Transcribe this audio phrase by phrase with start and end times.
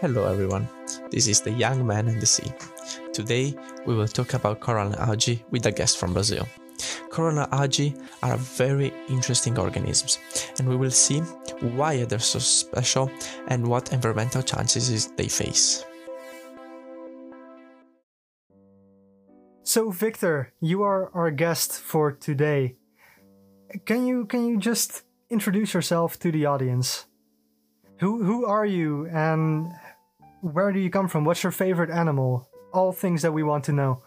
[0.00, 0.68] Hello everyone,
[1.10, 2.52] this is the Young Man in the Sea.
[3.14, 3.54] Today
[3.86, 6.46] we will talk about coral algae with a guest from Brazil.
[7.08, 10.18] Coral algae are very interesting organisms,
[10.58, 11.20] and we will see
[11.78, 13.10] why they're so special
[13.48, 15.86] and what environmental challenges they face.
[19.62, 22.76] So Victor, you are our guest for today.
[23.86, 25.02] Can you can you just
[25.34, 27.06] introduce yourself to the audience?
[27.98, 29.72] Who who are you and
[30.40, 31.24] where do you come from?
[31.24, 32.48] What's your favorite animal?
[32.72, 34.02] All things that we want to know.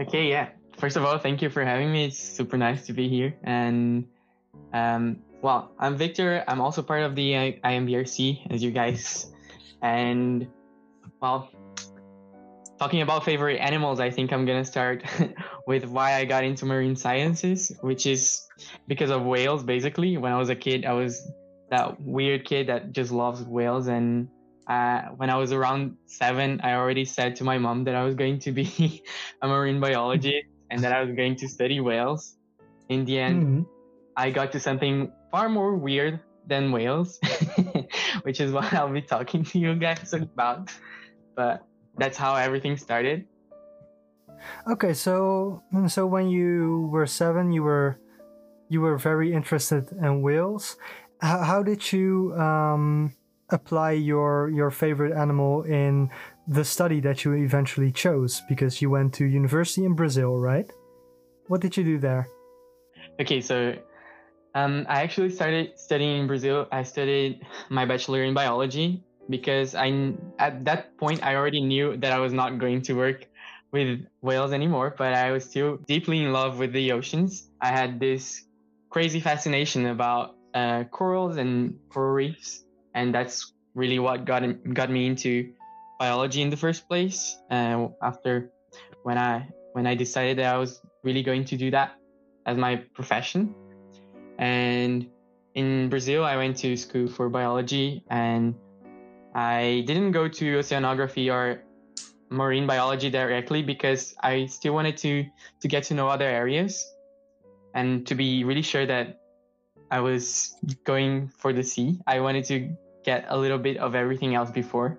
[0.00, 0.48] Okay, yeah.
[0.76, 2.06] First of all, thank you for having me.
[2.06, 3.34] It's super nice to be here.
[3.44, 4.08] And
[4.72, 6.42] um, well, I'm Victor.
[6.48, 9.30] I'm also part of the I- IMBRSea, as you guys.
[9.82, 10.48] And
[11.20, 11.48] well,
[12.78, 15.04] talking about favorite animals, I think I'm gonna start
[15.66, 18.46] with why I got into marine sciences, which is
[18.86, 19.62] because of whales.
[19.62, 21.30] Basically, when I was a kid, I was
[21.70, 24.28] that weird kid that just loves whales, and
[24.68, 28.14] uh, when I was around seven, I already said to my mom that I was
[28.14, 29.02] going to be
[29.42, 32.36] a marine biologist and that I was going to study whales.
[32.88, 33.62] In the end, mm-hmm.
[34.16, 37.18] I got to something far more weird than whales,
[38.22, 40.70] which is what I'll be talking to you guys about.
[41.34, 41.66] But
[41.98, 43.26] that's how everything started.
[44.68, 47.98] Okay, so so when you were seven, you were
[48.68, 50.76] you were very interested in whales.
[51.20, 53.14] How, how did you um,
[53.50, 56.10] apply your your favorite animal in
[56.46, 60.70] the study that you eventually chose because you went to university in Brazil, right?
[61.48, 62.28] What did you do there?
[63.20, 63.76] Okay, so
[64.54, 66.66] um, I actually started studying in Brazil.
[66.72, 72.12] I studied my bachelor in biology because I at that point I already knew that
[72.12, 73.26] I was not going to work
[73.72, 77.50] with whales anymore, but I was still deeply in love with the oceans.
[77.60, 78.44] I had this
[78.90, 82.64] crazy fascination about uh, corals and coral reefs,
[82.94, 84.42] and that's really what got
[84.72, 85.52] got me into
[85.98, 87.36] biology in the first place.
[87.50, 88.50] Uh, after
[89.02, 91.96] when I when I decided that I was really going to do that
[92.46, 93.54] as my profession,
[94.38, 95.10] and
[95.54, 98.54] in Brazil I went to school for biology, and
[99.34, 101.62] I didn't go to oceanography or
[102.30, 105.24] marine biology directly because I still wanted to
[105.60, 106.84] to get to know other areas
[107.74, 109.20] and to be really sure that
[109.90, 112.00] I was going for the sea.
[112.06, 112.70] I wanted to
[113.04, 114.98] get a little bit of everything else before.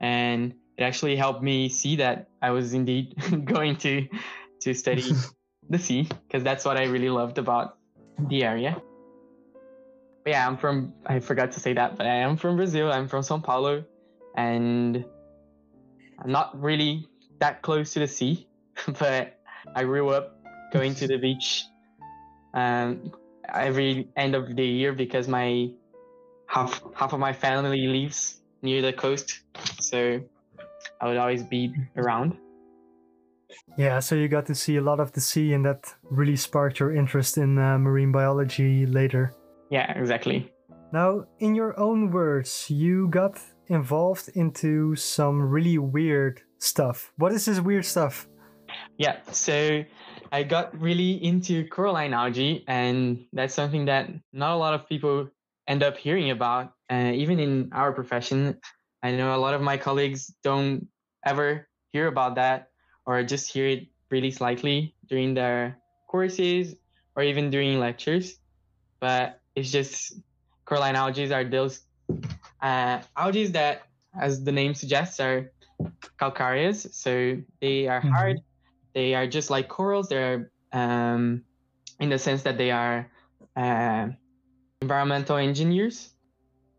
[0.00, 3.14] And it actually helped me see that I was indeed
[3.44, 4.06] going to
[4.60, 5.12] to study
[5.70, 7.78] the sea because that's what I really loved about
[8.28, 8.82] the area.
[10.26, 12.90] Yeah, I'm from I forgot to say that, but I am from Brazil.
[12.90, 13.84] I'm from São Paulo
[14.36, 15.04] and
[16.18, 17.08] I'm not really
[17.40, 18.46] that close to the sea,
[18.98, 19.38] but
[19.74, 20.38] I grew up
[20.72, 21.64] going to the beach
[22.54, 23.12] um,
[23.52, 25.70] every end of the year because my
[26.46, 29.40] half half of my family lives near the coast,
[29.80, 30.20] so
[31.00, 32.36] I would always be around.
[33.76, 36.80] Yeah, so you got to see a lot of the sea, and that really sparked
[36.80, 39.34] your interest in uh, marine biology later.
[39.70, 40.52] Yeah, exactly.
[40.92, 47.12] Now, in your own words, you got involved into some really weird stuff.
[47.16, 48.28] What is this weird stuff?
[48.96, 49.84] Yeah, so
[50.30, 55.28] I got really into coralline algae, and that's something that not a lot of people
[55.66, 56.72] end up hearing about.
[56.90, 58.58] Uh, even in our profession,
[59.02, 60.88] I know a lot of my colleagues don't
[61.24, 62.68] ever hear about that
[63.06, 66.74] or just hear it really slightly during their courses
[67.16, 68.38] or even during lectures.
[69.00, 70.14] But it's just
[70.64, 71.80] coralline algae are those
[72.60, 73.82] uh, algae that,
[74.18, 75.52] as the name suggests, are
[76.18, 76.86] calcareous.
[76.92, 78.10] So they are mm-hmm.
[78.10, 78.40] hard.
[78.94, 80.08] They are just like corals.
[80.08, 81.44] They're um,
[82.00, 83.10] in the sense that they are
[83.56, 84.08] uh,
[84.80, 86.10] environmental engineers,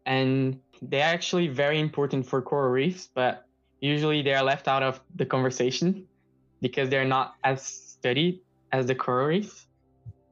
[0.05, 3.45] and they're actually very important for coral reefs, but
[3.79, 6.07] usually they are left out of the conversation
[6.61, 8.39] because they're not as studied
[8.71, 9.67] as the coral reef.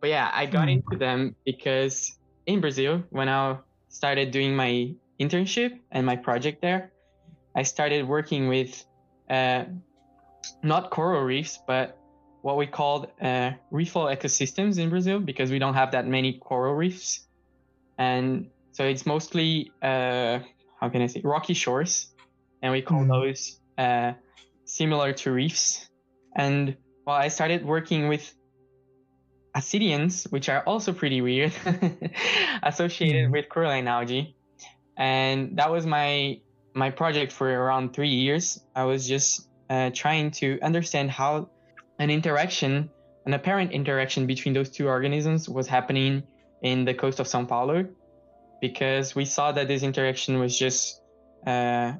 [0.01, 0.73] But yeah, I got mm.
[0.73, 3.57] into them because in Brazil, when I
[3.89, 6.91] started doing my internship and my project there,
[7.55, 8.85] I started working with
[9.29, 9.65] uh,
[10.61, 11.97] not coral reefs, but
[12.41, 16.73] what we called uh, reefal ecosystems in Brazil because we don't have that many coral
[16.73, 17.27] reefs
[17.97, 20.39] and so it's mostly uh,
[20.79, 22.07] how can I say rocky shores,
[22.61, 23.09] and we call mm.
[23.09, 24.13] those uh,
[24.65, 25.87] similar to reefs.
[26.35, 26.75] And
[27.05, 28.33] well, I started working with
[29.55, 31.53] ascidians, which are also pretty weird,
[32.63, 33.31] associated mm.
[33.31, 34.35] with coralline algae,
[34.97, 36.39] and that was my
[36.73, 38.59] my project for around three years.
[38.75, 41.49] I was just uh, trying to understand how
[41.99, 42.89] an interaction,
[43.25, 46.23] an apparent interaction between those two organisms was happening
[46.61, 47.87] in the coast of Sao Paulo
[48.61, 51.01] because we saw that this interaction was just
[51.45, 51.93] uh,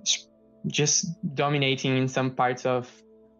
[0.66, 2.90] just dominating in some parts of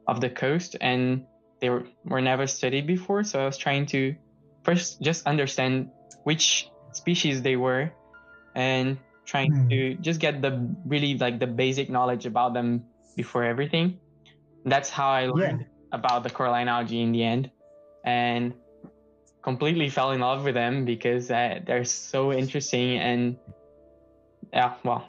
[0.08, 1.26] of the coast and
[1.64, 4.14] they were, were never studied before so i was trying to
[4.68, 5.88] first just understand
[6.28, 7.88] which species they were
[8.54, 9.70] and trying Hmm.
[9.70, 10.52] to just get the
[10.86, 12.84] really like the basic knowledge about them
[13.16, 13.98] before everything
[14.66, 17.50] that's how i learned about the coralline algae in the end
[18.04, 18.54] and
[19.42, 23.38] completely fell in love with them because uh, they're so interesting and
[24.52, 25.08] yeah well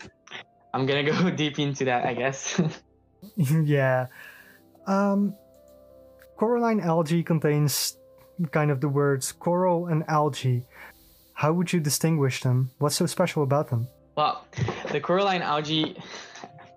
[0.73, 2.61] i'm gonna go deep into that i guess
[3.37, 4.07] yeah.
[4.87, 5.35] Um,
[6.37, 7.97] coralline algae contains
[8.51, 10.65] kind of the words coral and algae.
[11.35, 12.71] How would you distinguish them?
[12.79, 13.89] What's so special about them?
[14.17, 14.47] well
[14.93, 15.97] the coralline algae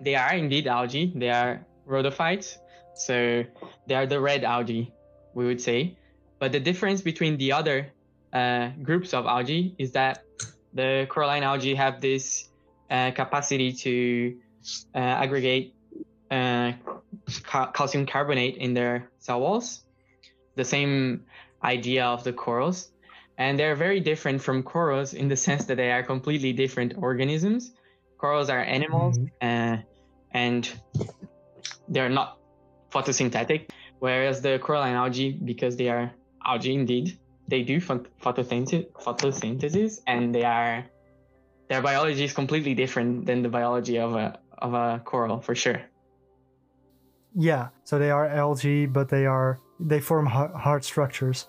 [0.02, 2.58] they are indeed algae they are rhodophytes
[2.96, 3.44] so
[3.88, 4.92] they are the red algae
[5.34, 5.96] we would say
[6.40, 7.88] but the difference between the other
[8.34, 10.24] uh, groups of algae is that
[10.74, 12.50] the coralline algae have this
[12.90, 14.36] uh, capacity to
[14.96, 15.74] uh, aggregate
[16.32, 16.72] uh,
[17.44, 19.84] ca- calcium carbonate in their cell walls
[20.58, 21.24] the same
[21.64, 22.92] idea of the corals.
[23.38, 27.72] And they're very different from corals in the sense that they are completely different organisms.
[28.18, 29.78] Corals are animals uh,
[30.32, 30.70] and
[31.88, 32.40] they're not
[32.92, 33.70] photosynthetic
[34.00, 36.12] whereas the coralline algae because they are
[36.46, 37.18] algae indeed
[37.48, 40.86] they do phot- photosynthesis, photosynthesis and they are
[41.70, 45.82] their biology is completely different than the biology of a of a coral for sure
[47.40, 51.48] Yeah, so they are algae, but they are they form hard structures.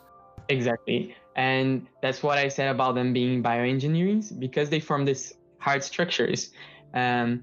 [0.50, 1.16] Exactly.
[1.34, 6.50] And that's what I said about them being bioengineering because they form these hard structures
[6.92, 7.42] um,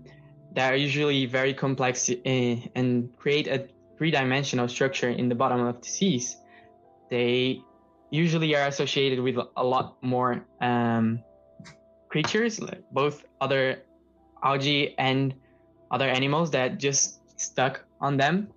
[0.54, 2.20] that are usually very complex uh,
[2.76, 6.38] and create a three dimensional structure in the bottom of the seas.
[7.10, 7.62] They
[8.12, 11.24] usually are associated with a lot more um,
[12.10, 12.60] creatures,
[12.92, 13.82] both other
[14.44, 15.34] algae and
[15.90, 18.50] other animals that just stuck on them.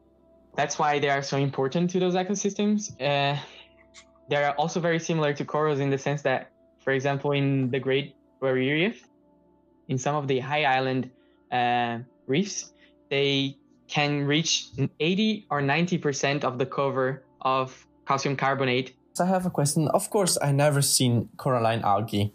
[0.56, 2.90] That's why they are so important to those ecosystems.
[3.00, 3.38] Uh,
[4.28, 8.14] they're also very similar to corals in the sense that, for example, in the Great
[8.40, 9.08] Barrier Reef,
[9.88, 11.10] in some of the high island
[11.50, 12.72] uh, reefs,
[13.08, 13.56] they
[13.88, 14.68] can reach
[15.00, 18.94] 80 or 90% of the cover of calcium carbonate.
[19.20, 19.88] I have a question.
[19.88, 22.32] Of course, I never seen coralline algae.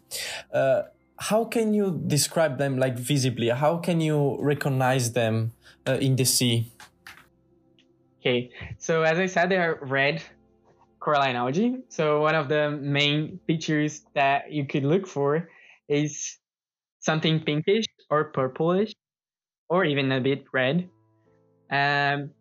[0.54, 0.84] Uh,
[1.30, 3.48] how can you describe them like visibly?
[3.48, 5.54] How can you recognize them
[5.88, 6.70] uh, in the sea?
[8.20, 10.22] Okay, so as I said, they are red
[11.00, 11.78] coralline algae.
[11.88, 15.50] So one of the main features that you could look for
[15.88, 16.40] is
[17.00, 18.92] something pinkish or purplish,
[19.70, 20.90] or even a bit red.
[21.72, 22.32] Um,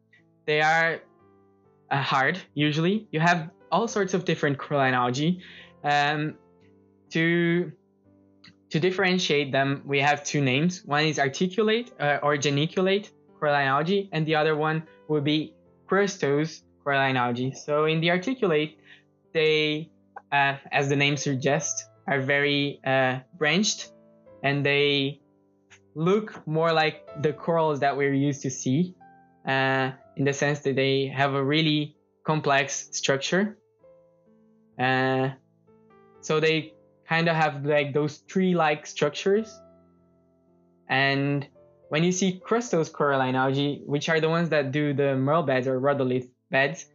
[0.46, 1.00] they are
[1.90, 3.06] uh, hard usually.
[3.12, 5.40] You have all sorts of different coralline algae.
[5.84, 6.34] Um,
[7.10, 7.70] to
[8.72, 10.82] to differentiate them, we have two names.
[10.86, 15.52] One is articulate uh, or geniculate coralline algae, and the other one would be
[15.86, 17.52] crustose coralline algae.
[17.52, 18.78] So in the articulate,
[19.34, 19.90] they,
[20.32, 23.92] uh, as the name suggests, are very uh, branched,
[24.42, 25.20] and they
[25.94, 28.94] look more like the corals that we're used to see,
[29.46, 33.58] uh, in the sense that they have a really complex structure.
[34.78, 35.28] Uh,
[36.22, 36.72] so they
[37.12, 39.60] kind of have like those tree-like structures,
[40.88, 41.46] and
[41.90, 45.66] when you see crustose coralline algae, which are the ones that do the maerl beds
[45.68, 46.86] or rhodolith beds,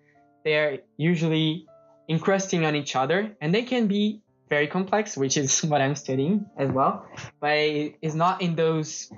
[0.44, 1.68] they are usually
[2.10, 6.48] encrusting on each other, and they can be very complex, which is what I'm studying
[6.58, 7.06] as well.
[7.40, 7.60] But
[8.02, 9.12] it's not in those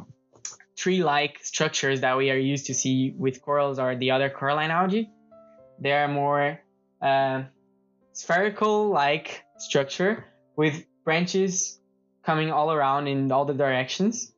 [0.76, 5.10] tree-like structures that we are used to see with corals or the other coralline algae.
[5.80, 6.60] They are more
[7.02, 7.44] uh,
[8.12, 10.26] spherical-like structure
[10.58, 11.80] with branches
[12.26, 14.32] coming all around in all the directions,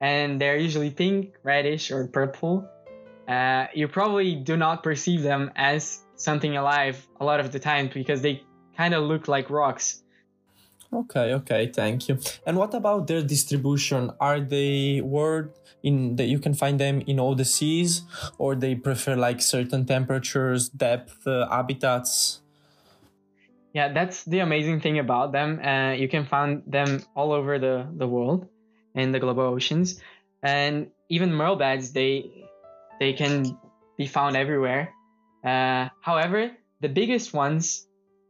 [0.00, 2.68] and they're usually pink, reddish, or purple.
[3.26, 7.90] Uh, you probably do not perceive them as something alive a lot of the time
[7.92, 8.42] because they
[8.76, 10.02] kind of look like rocks.
[10.92, 12.18] Okay, okay, thank you.
[12.46, 14.12] And what about their distribution?
[14.20, 18.02] Are they word in that you can find them in all the seas,
[18.38, 22.43] or they prefer like certain temperatures, depth, uh, habitats?
[23.74, 25.58] Yeah, that's the amazing thing about them.
[25.58, 28.46] Uh, you can find them all over the, the world
[28.94, 30.00] in the global oceans,
[30.44, 32.30] and even maerl beds they
[33.00, 33.58] they can
[33.98, 34.94] be found everywhere.
[35.44, 37.84] Uh, however, the biggest ones,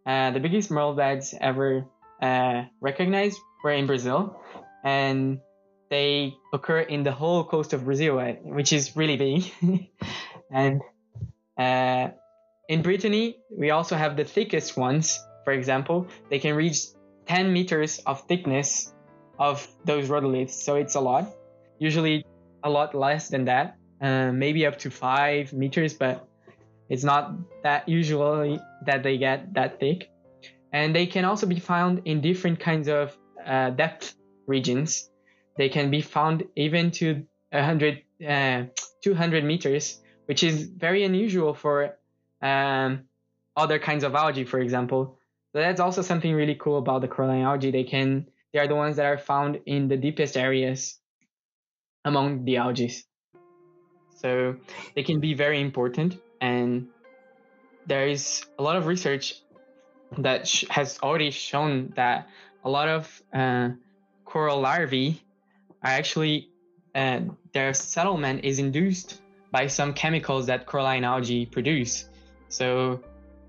[0.07, 1.85] uh, the biggest maerl beds ever
[2.23, 4.41] uh, recognized were in Brazil,
[4.83, 5.41] and
[5.91, 9.53] they occur in the whole coast of Brazil, uh, which is really big.
[10.51, 10.81] and
[11.59, 12.09] uh,
[12.69, 15.21] in Brittany, we also have the thickest ones.
[15.45, 16.87] For example, they can reach
[17.27, 18.93] 10 meters of thickness
[19.39, 20.51] of those rhodoliths.
[20.51, 21.35] So it's a lot.
[21.79, 22.25] Usually
[22.63, 26.27] a lot less than that, uh, maybe up to five meters, but
[26.89, 27.33] it's not
[27.63, 30.11] that usually that they get that thick.
[30.73, 34.15] And they can also be found in different kinds of uh, depth
[34.47, 35.11] regions.
[35.57, 38.65] They can be found even to 100, uh,
[39.03, 41.97] 200 meters, which is very unusual for
[42.43, 43.05] um,
[43.57, 45.19] other kinds of algae, for example.
[45.55, 47.71] That's also something really cool about the coralline algae.
[47.71, 50.99] They can they are the ones that are found in the deepest areas
[52.05, 52.93] among the algae.
[54.17, 54.57] So
[54.95, 56.89] they can be very important, and
[57.87, 59.35] there is a lot of research
[60.19, 62.29] that sh- has already shown that
[62.65, 63.71] a lot of uh,
[64.25, 65.21] coral larvae
[65.83, 66.49] are actually
[66.95, 67.21] uh,
[67.53, 69.21] their settlement is induced
[69.51, 72.09] by some chemicals that coralline algae produce.
[72.49, 73.01] So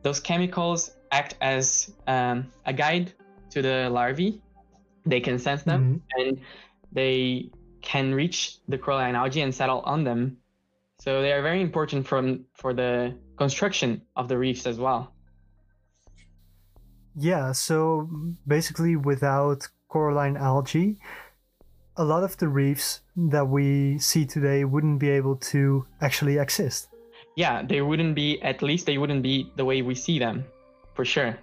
[0.01, 3.13] those chemicals act as um, a guide
[3.51, 4.41] to the larvae.
[5.05, 6.21] They can sense them mm-hmm.
[6.21, 6.41] and
[6.91, 10.37] they can reach the coralline algae and settle on them.
[10.99, 15.13] So they are very important from for the construction of the reefs as well.
[17.17, 18.09] Yeah, so
[18.47, 20.99] basically without coralline algae,
[21.95, 26.89] a lot of the reefs that we see today wouldn't be able to actually exist.
[27.37, 30.45] Yeah, they wouldn't be at least they wouldn't be the way we see them.
[30.95, 31.37] For sure.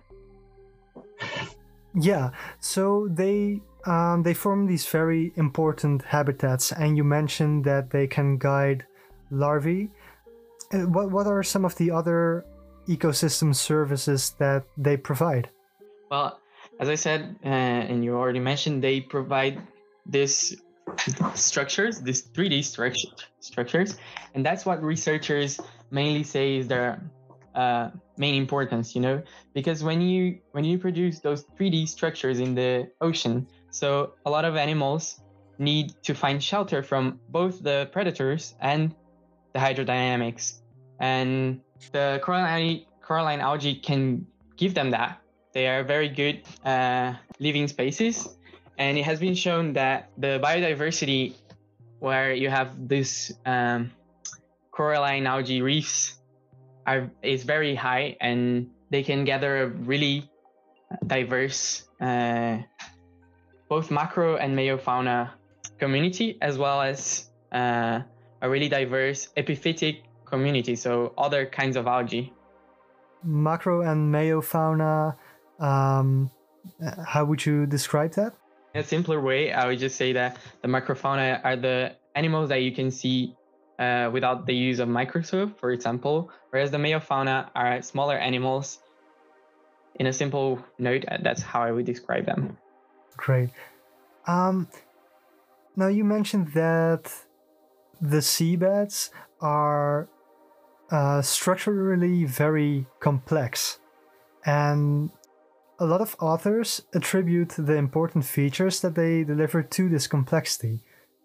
[1.94, 8.06] Yeah, so they um, they form these very important habitats, and you mentioned that they
[8.06, 8.86] can guide
[9.30, 9.90] larvae.
[10.72, 12.44] Uh, what what are some of the other
[12.88, 15.50] ecosystem services that they provide?
[16.10, 16.40] Well,
[16.80, 19.60] as I said, uh, and you already mentioned, they provide
[20.06, 20.56] these
[21.34, 23.08] structures, these 3D structure,
[23.40, 23.98] structures,
[24.34, 27.02] and that's what researchers mainly say is their
[27.54, 28.94] uh, main importance.
[28.94, 29.22] You know,
[29.54, 34.44] because when you when you produce those 3D structures in the ocean, so a lot
[34.44, 35.20] of animals
[35.58, 38.94] need to find shelter from both the predators and
[39.52, 40.60] the hydrodynamics.
[40.98, 41.60] And
[41.92, 45.20] the coralline, coralline algae can give them that.
[45.52, 48.36] They are very good uh, living spaces.
[48.78, 51.34] And it has been shown that the biodiversity
[51.98, 53.92] where you have this um,
[54.72, 56.18] coralline algae reefs
[56.86, 60.30] are, is very high and they can gather a really
[61.06, 62.58] diverse uh,
[63.68, 65.30] both macro and meiofauna
[65.78, 68.00] community, as well as uh,
[68.42, 72.32] a really diverse epiphytic community, so other kinds of algae.
[73.24, 75.16] Macro and meiofauna,
[75.58, 76.30] um,
[77.06, 78.34] how would you describe that?
[78.74, 82.60] In a simpler way, I would just say that the macrofauna are the animals that
[82.62, 83.34] you can see
[83.82, 88.78] uh, without the use of microscope, for example, whereas the meiofauna are smaller animals.
[90.00, 90.48] In a simple
[90.78, 92.56] note, that's how I would describe them.
[93.16, 93.50] Great.
[94.26, 94.68] Um,
[95.76, 97.12] now you mentioned that
[98.00, 99.10] the seabeds
[99.40, 100.08] are
[100.90, 103.78] uh, structurally very complex,
[104.44, 105.10] and
[105.78, 110.82] a lot of authors attribute the important features that they deliver to this complexity.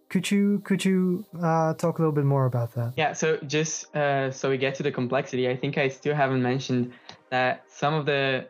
[0.09, 2.93] Could you could you uh, talk a little bit more about that?
[2.95, 3.13] Yeah.
[3.13, 6.93] So just uh, so we get to the complexity, I think I still haven't mentioned
[7.29, 8.47] that some of the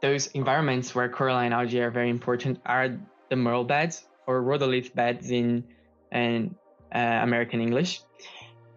[0.00, 2.88] those environments where coralline algae are very important are
[3.30, 5.64] the maerl beds or rhodolith beds in
[6.12, 6.54] in
[6.94, 8.02] uh, American English.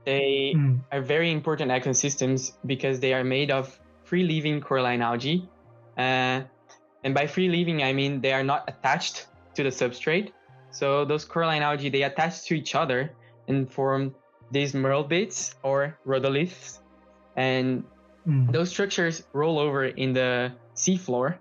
[0.06, 0.80] They mm.
[0.92, 5.48] are very important ecosystems because they are made of free living coralline algae.
[5.98, 6.42] Uh,
[7.04, 10.32] and by free living, I mean they are not attached to the substrate.
[10.72, 13.12] So those coralline algae, they attach to each other
[13.48, 14.16] and form
[14.52, 16.80] these maerl beds or rhodoliths.
[17.36, 17.84] And
[18.28, 18.52] mm.
[18.52, 21.38] those structures roll over in the seafloor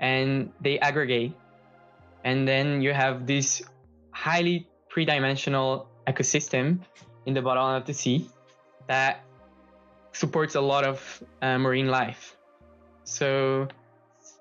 [0.00, 1.32] and they aggregate.
[2.24, 3.62] And then you have this
[4.10, 6.80] highly three dimensional ecosystem
[7.26, 8.28] in the bottom of the sea
[8.86, 9.24] that
[10.12, 12.36] supports a lot of uh, marine life.
[13.04, 13.68] So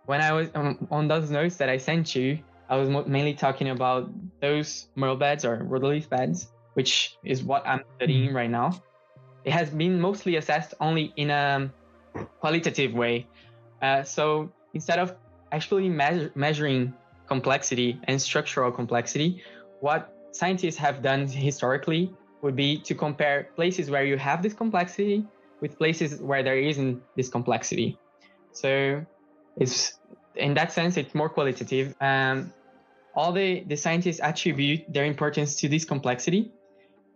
[0.05, 3.69] when I was um, on those notes that I sent you, I was mainly talking
[3.69, 4.09] about
[4.41, 8.81] those maerl beds or rhodolith beds, which is what I'm studying right now.
[9.45, 11.71] It has been mostly assessed only in a
[12.39, 13.27] qualitative way,
[13.81, 15.15] uh, so instead of
[15.51, 16.93] actually measure, measuring
[17.27, 19.41] complexity and structural complexity,
[19.79, 25.25] what scientists have done historically would be to compare places where you have this complexity
[25.61, 27.97] with places where there isn't this complexity.
[28.51, 29.05] So
[29.57, 29.99] it's
[30.35, 31.95] in that sense it's more qualitative.
[31.99, 32.53] Um,
[33.17, 36.51] all the, the scientists attribute their importance to this complexity,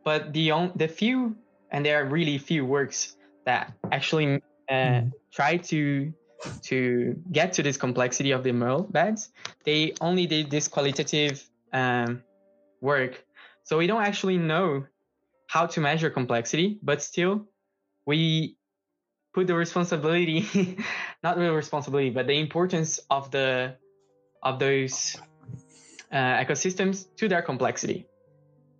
[0.03, 1.37] but the on, the few
[1.69, 3.15] and there are really few works
[3.45, 5.11] that actually uh, mm.
[5.31, 6.11] try to
[6.63, 9.29] to get to this complexity of the maerl beds,
[9.63, 12.23] they only did this qualitative um,
[12.81, 13.23] work.
[13.63, 14.87] So we don't actually know
[15.45, 17.45] how to measure complexity, but still
[18.07, 18.57] we
[19.35, 20.79] put the responsibility,
[21.23, 23.75] not the responsibility, but the importance of the
[24.41, 25.15] of those
[26.11, 28.07] uh, ecosystems to their complexity.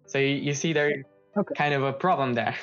[0.08, 1.04] So you, you see there
[1.38, 1.54] okay.
[1.56, 2.56] kind of a problem there.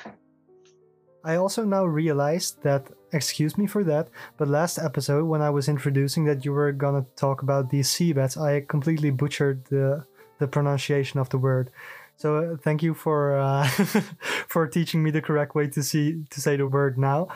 [1.24, 5.68] I also now realized that, excuse me for that, but last episode when I was
[5.68, 10.06] introducing that you were gonna talk about these seabeds, I completely butchered the
[10.38, 11.70] the pronunciation of the word.
[12.16, 13.66] So uh, thank you for uh,
[14.48, 17.28] for teaching me the correct way to see to say the word now.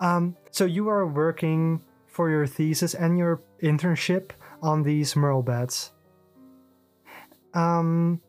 [0.00, 4.30] Um, so you are working for your thesis and your internship
[4.62, 5.92] on these maerl beds.
[7.56, 8.20] Um,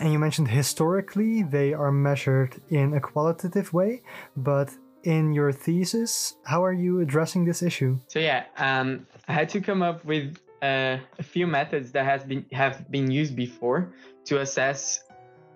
[0.00, 4.02] and you mentioned historically they are measured in a qualitative way,
[4.36, 4.70] but
[5.02, 7.98] in your thesis, how are you addressing this issue?
[8.08, 12.22] So yeah, um, I had to come up with uh, a few methods that has
[12.24, 13.92] been have been used before
[14.26, 15.02] to assess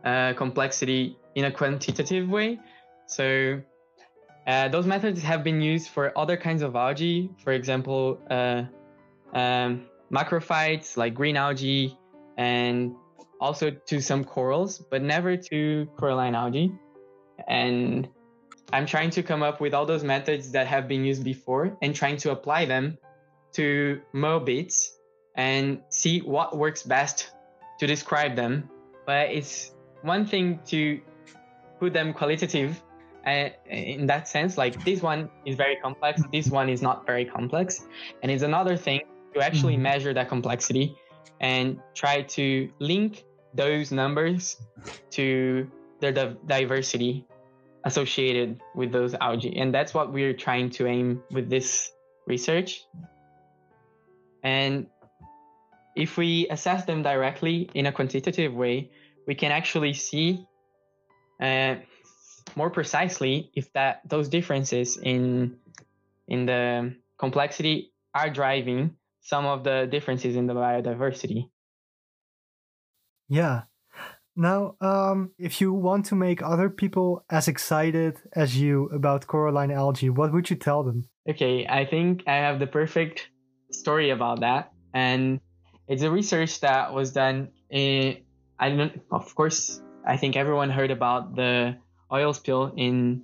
[0.05, 2.59] uh, complexity in a quantitative way.
[3.07, 3.63] So
[4.47, 8.65] uh, those methods have been used for other kinds of algae, for example, uh,
[9.33, 11.97] um, macrophytes like green algae,
[12.37, 12.95] and
[13.41, 16.73] also to some corals, but never to coralline algae.
[17.49, 18.09] And
[18.73, 21.95] I'm trying to come up with all those methods that have been used before and
[21.95, 22.99] trying to apply them
[23.55, 24.99] to maerl beds
[25.35, 27.31] and see what works best
[27.79, 28.69] to describe them.
[29.07, 31.01] But it's one thing to
[31.79, 32.83] put them qualitative
[33.27, 37.25] uh, in that sense like this one is very complex this one is not very
[37.25, 37.85] complex
[38.23, 39.01] and it's another thing
[39.35, 39.83] to actually mm-hmm.
[39.83, 40.97] measure that complexity
[41.41, 44.57] and try to link those numbers
[45.11, 47.27] to the diversity
[47.85, 49.57] associated with those algae.
[49.57, 51.93] And that's what we're trying to aim with this
[52.27, 52.85] research.
[54.43, 54.87] And
[55.95, 58.91] if we assess them directly in a quantitative way
[59.27, 60.47] we can actually see
[61.41, 61.77] uh,
[62.55, 65.57] more precisely if that those differences in
[66.29, 71.51] in the complexity are driving some of the differences in the biodiversity.
[73.29, 73.63] Yeah.
[74.37, 79.73] Now, um, if you want to make other people as excited as you about coralline
[79.73, 81.09] algae, what would you tell them?
[81.29, 83.31] Okay, I think I have the perfect
[83.73, 85.41] story about that, and
[85.89, 88.19] it's a research that was done in
[88.61, 89.01] I don't.
[89.11, 91.77] Of course, I think everyone heard about the
[92.13, 93.23] oil spill in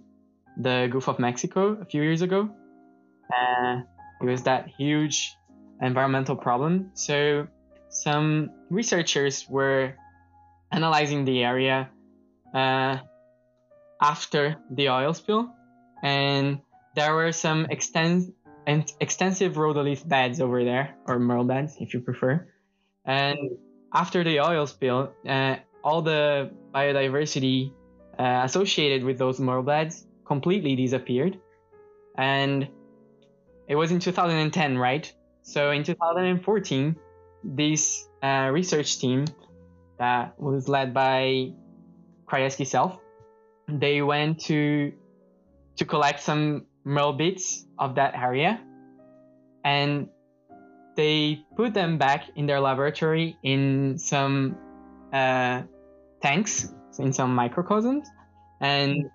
[0.59, 2.51] the Gulf of Mexico a few years ago.
[3.31, 3.83] Uh,
[4.21, 5.37] it was that huge
[5.83, 6.91] environmental problem.
[6.95, 7.47] So
[7.89, 9.95] some researchers were
[10.71, 11.91] analyzing the area
[12.55, 12.99] uh,
[14.01, 15.53] after the oil spill,
[16.03, 16.61] and
[16.95, 18.33] there were some extens-
[19.01, 22.47] extensive rhodolith beds over there, or maerl beds if you prefer,
[23.05, 23.39] and
[23.93, 27.73] after the oil spill, uh, all the biodiversity
[28.19, 31.39] uh, associated with those maerl beds completely disappeared.
[32.17, 32.69] And
[33.69, 35.13] it was in 2010, right?
[35.43, 36.97] So in 2014,
[37.45, 39.27] this uh, research team
[39.99, 41.53] that was led by
[42.27, 42.99] Krayesky-Self,
[43.69, 44.93] they went to
[45.77, 48.61] to collect some maerl bits of that area,
[49.65, 50.09] and
[50.97, 54.57] they put them back in their laboratory in some
[55.13, 55.63] uh,
[56.21, 58.09] tanks, in some microcosms,
[58.61, 59.11] and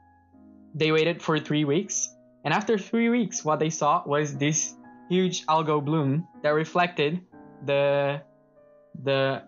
[0.74, 2.10] they waited for three weeks.
[2.44, 4.74] And after three weeks, what they saw was this
[5.10, 7.22] huge algal bloom that reflected
[7.66, 8.22] the
[9.04, 9.42] the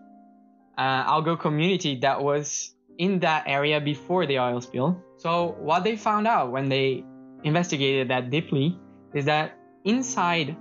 [0.78, 5.02] uh, algal community that was in that area before the oil spill.
[5.16, 7.04] So what they found out when they
[7.44, 8.78] investigated that deeply
[9.14, 10.56] is that inside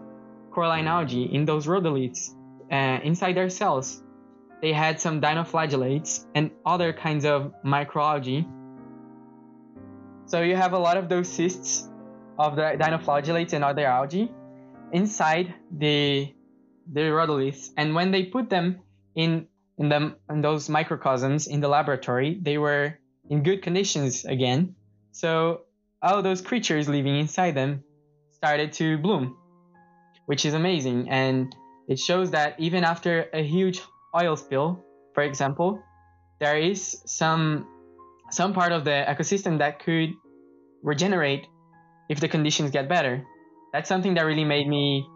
[0.51, 2.31] coralline algae in those rhodoliths
[2.71, 4.03] uh, inside their cells.
[4.61, 8.45] They had some dinoflagellates and other kinds of microalgae.
[10.25, 11.89] So you have a lot of those cysts
[12.37, 14.31] of the dinoflagellates and other algae
[14.93, 16.33] inside the
[16.91, 17.69] the rhodoliths.
[17.77, 18.81] And when they put them
[19.15, 19.47] in
[19.77, 22.99] in them in those microcosms in the laboratory, they were
[23.29, 24.75] in good conditions again.
[25.11, 25.61] So
[26.01, 27.83] all those creatures living inside them
[28.31, 29.35] started to bloom
[30.29, 31.09] which is amazing.
[31.09, 31.55] And
[31.87, 33.81] it shows that even after a huge
[34.15, 35.81] oil spill, for example,
[36.39, 37.65] there is some
[38.29, 40.13] some part of the ecosystem that could
[40.83, 41.47] regenerate
[42.09, 43.25] if the conditions get better.
[43.73, 45.07] That's something that really made me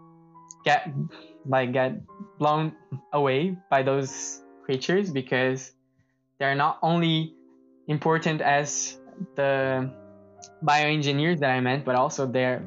[0.64, 0.88] get
[1.46, 2.00] like get
[2.38, 2.72] blown
[3.12, 5.72] away by those creatures because
[6.38, 7.34] they're not only
[7.88, 8.98] important as
[9.36, 9.90] the
[10.62, 12.66] bioengineers that I meant, but also they're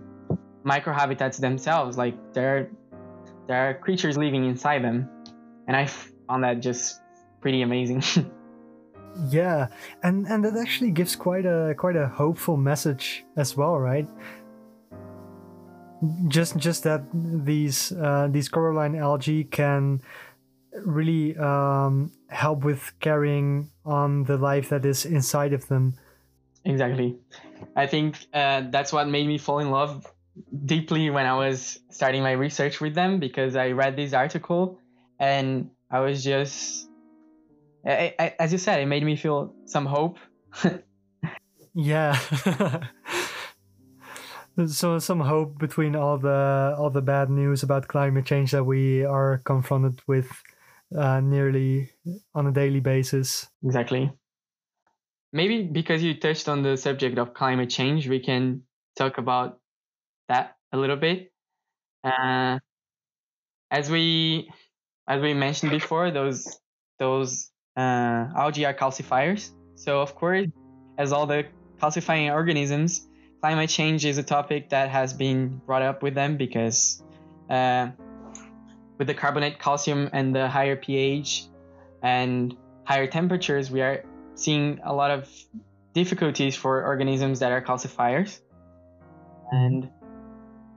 [0.65, 1.97] microhabitats themselves.
[1.97, 2.69] Like there,
[3.47, 5.09] there are creatures living inside them,
[5.67, 7.01] and I found that just
[7.41, 8.03] pretty amazing.
[9.29, 9.67] yeah,
[10.03, 14.07] and and that actually gives quite a quite a hopeful message as well, right?
[16.27, 20.01] Just just that these uh, these coralline algae can
[20.85, 25.95] really um, help with carrying on the life that is inside of them.
[26.65, 27.17] Exactly.
[27.75, 30.05] I think uh, that's what made me fall in love
[30.65, 34.79] deeply when I was starting my research with them because I read this article
[35.19, 36.89] and I was just,
[37.85, 40.19] I, I, as you said, it made me feel some hope.
[41.73, 42.19] yeah.
[44.65, 49.05] so some hope between all the all the bad news about climate change that we
[49.05, 50.29] are confronted with
[50.97, 51.91] uh, nearly
[52.33, 53.47] on a daily basis.
[53.63, 54.11] Exactly.
[55.33, 58.63] Maybe because you touched on the subject of climate change, we can
[58.95, 59.59] talk about
[60.29, 61.31] that a little bit.
[62.03, 62.59] Uh,
[63.69, 64.49] as we
[65.07, 66.59] as we mentioned before, those
[66.99, 69.51] those uh, algae are calcifiers.
[69.75, 70.47] So of course,
[70.97, 71.45] as all the
[71.79, 73.07] calcifying organisms,
[73.41, 77.03] climate change is a topic that has been brought up with them because
[77.49, 77.89] uh,
[78.97, 81.45] with the carbonate calcium and the higher pH
[82.01, 84.03] and higher temperatures, we are
[84.35, 85.29] seeing a lot of
[85.93, 88.39] difficulties for organisms that are calcifiers.
[89.51, 89.89] And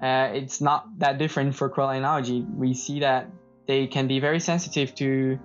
[0.02, 2.40] uh, it's not that different for coralline algae.
[2.42, 3.30] We see that
[3.66, 5.38] they can be very sensitive to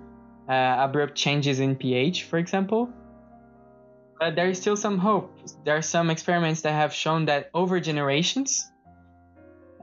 [0.48, 2.90] uh, abrupt changes in pH, for example.
[4.18, 5.38] But there is still some hope.
[5.64, 8.70] There are some experiments that have shown that over generations,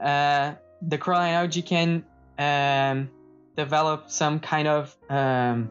[0.02, 2.04] uh, the coralline algae can
[2.38, 3.10] um,
[3.56, 5.70] develop some kind of um,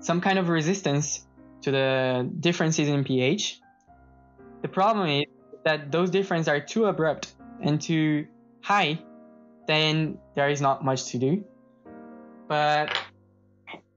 [0.00, 1.26] some kind of resistance
[1.62, 3.60] to the differences in pH.
[4.62, 5.26] The problem is
[5.64, 8.26] that those differences are too abrupt and too
[8.62, 9.00] high,
[9.66, 11.44] then there is not much to do.
[12.46, 12.96] But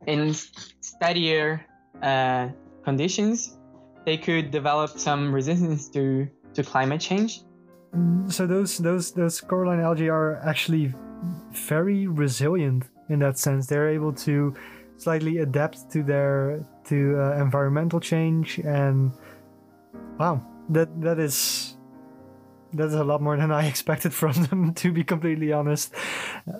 [0.07, 1.65] in steadier
[2.01, 2.49] uh,
[2.83, 3.57] conditions,
[4.05, 7.41] they could develop some resistance to, to climate change.
[8.29, 10.93] So those those those coralline algae are actually
[11.51, 13.67] very resilient in that sense.
[13.67, 14.55] They're able to
[14.95, 19.11] slightly adapt to their to uh, environmental change, and
[20.17, 21.70] wow, that that is
[22.73, 25.93] that's a lot more than I expected from them, to be completely honest.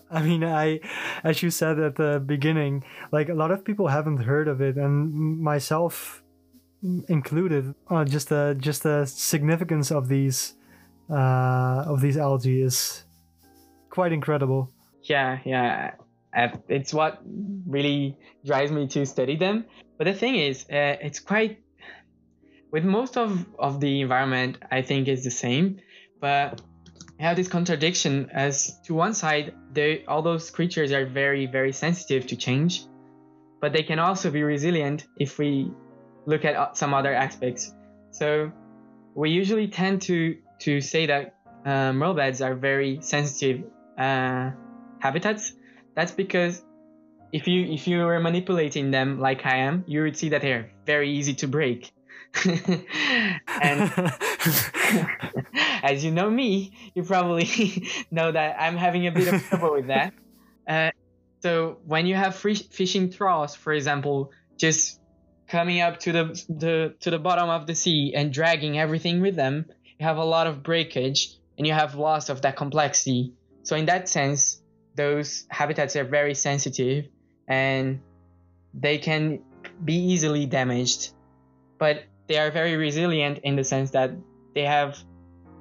[0.10, 0.80] I mean, I,
[1.24, 4.78] as you said at the beginning, like a lot of people haven't heard of it,
[4.78, 6.24] and myself
[7.08, 7.74] included.
[7.89, 10.54] Uh, just the just the significance of these
[11.10, 13.04] uh, of these algae is
[13.89, 14.71] quite incredible.
[15.04, 15.91] Yeah, yeah.
[16.69, 17.21] It's what
[17.67, 19.65] really drives me to study them.
[19.97, 21.60] But the thing is, uh, it's quite
[22.71, 25.80] with most of, of the environment, I think is the same.
[26.21, 26.62] But
[27.19, 31.73] I have this contradiction as to one side, they, all those creatures are very, very
[31.73, 32.86] sensitive to change,
[33.60, 35.71] but they can also be resilient if we
[36.25, 37.73] look at uh, some other aspects.
[38.12, 38.51] So
[39.15, 43.63] we usually tend to to say that uh, beds are very sensitive
[43.97, 44.51] uh,
[44.99, 45.53] habitats,
[45.95, 46.63] that's because
[47.31, 50.71] if you if you were manipulating them like I am, you would see that they're
[50.86, 51.91] very easy to break.
[52.46, 53.91] and
[55.84, 59.88] as you know me, you probably know that I'm having a bit of trouble with
[59.88, 60.13] that.
[60.67, 60.91] Uh,
[61.41, 65.00] so when you have free fishing trawls, for example, just
[65.48, 69.36] coming up to the, the to the bottom of the sea and dragging everything with
[69.36, 69.65] them,
[70.00, 73.34] you have a lot of breakage and you have loss of that complexity.
[73.63, 74.62] So in that sense,
[74.96, 77.08] those habitats are very sensitive
[77.48, 78.02] and
[78.74, 79.41] they can
[79.84, 81.13] be easily damaged.
[81.78, 84.12] But they are very resilient in the sense that
[84.56, 84.98] they have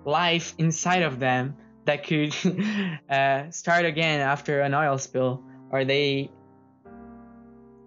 [0.05, 2.33] life inside of them that could
[3.11, 6.31] uh, start again after an oil spill, or they,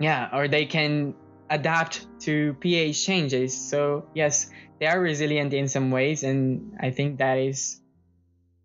[0.02, 1.16] yeah, or they can
[1.50, 3.56] adapt to pH changes.
[3.56, 4.50] So yes,
[4.82, 7.80] they are resilient in some ways, and I think that is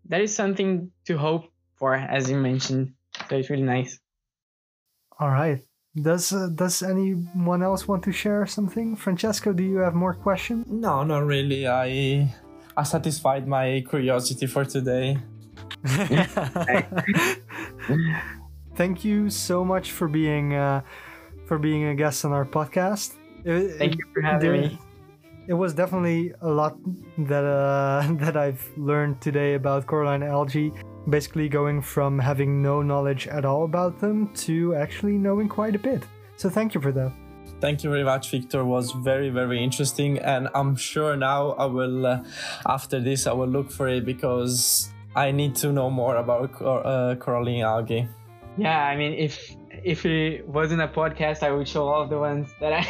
[0.09, 1.45] that is something to hope
[1.77, 2.95] for, as you mentioned.
[3.29, 3.97] So it's really nice.
[5.17, 5.63] All right.
[5.95, 8.95] Does uh, does anyone else want to share something?
[8.95, 10.67] Francesco, do you have more questions?
[10.69, 11.67] No, not really.
[11.67, 12.29] I
[12.77, 15.17] I satisfied my curiosity for today.
[18.75, 20.81] Thank you so much for being uh,
[21.47, 23.15] for being a guest on our podcast.
[23.43, 24.77] It, Thank you for having there, me.
[25.47, 26.77] It was definitely a lot
[27.17, 30.71] that uh, that I've learned today about coralline algae
[31.09, 35.79] basically going from having no knowledge at all about them to actually knowing quite a
[35.79, 36.03] bit.
[36.37, 37.11] So thank you for that.
[37.59, 38.61] Thank you very much, Victor.
[38.61, 40.19] It was very, very interesting.
[40.19, 42.23] And I'm sure now I will, uh,
[42.65, 47.15] after this, I will look for it because I need to know more about uh,
[47.15, 48.07] coralline algae.
[48.57, 52.17] Yeah, I mean, if if it wasn't a podcast, I would show all of the
[52.17, 52.83] ones that I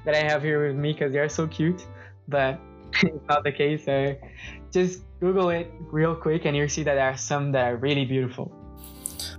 [0.04, 1.86] that I have here with me because they're so cute.
[2.28, 2.60] But
[3.02, 3.84] it's not the case.
[3.84, 4.16] So
[4.72, 8.04] just Google it real quick, and you'll see that there are some that are really
[8.04, 8.50] beautiful.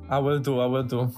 [0.09, 0.59] I will do.
[0.59, 1.11] I will do.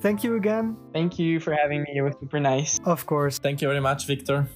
[0.00, 0.76] Thank you again.
[0.92, 1.92] Thank you for having me.
[1.96, 2.80] It was super nice.
[2.84, 3.38] Of course.
[3.38, 4.48] Thank you very much, Victor.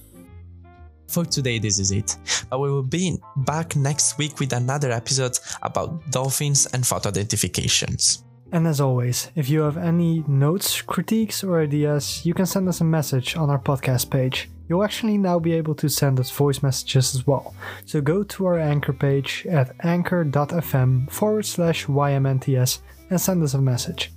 [1.07, 2.17] For today, this is it.
[2.49, 8.23] But we will be back next week with another episode about dolphins and photo identifications.
[8.51, 12.81] And as always, if you have any notes, critiques, or ideas, you can send us
[12.81, 14.49] a message on our podcast page.
[14.67, 17.55] You'll actually now be able to send us voice messages as well.
[17.85, 23.61] So go to our anchor page at anchor.fm forward slash YMNTS and send us a
[23.61, 24.11] message.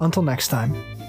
[0.00, 1.01] Until next time.